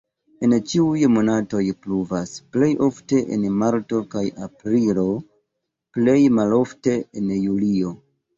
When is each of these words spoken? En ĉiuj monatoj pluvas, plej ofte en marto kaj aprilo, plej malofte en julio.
En 0.45 0.53
ĉiuj 0.69 1.01
monatoj 1.17 1.59
pluvas, 1.83 2.33
plej 2.57 2.69
ofte 2.87 3.19
en 3.35 3.43
marto 3.59 4.01
kaj 4.15 4.25
aprilo, 4.47 5.05
plej 5.99 6.17
malofte 6.41 6.97
en 7.23 7.31
julio. 7.39 7.95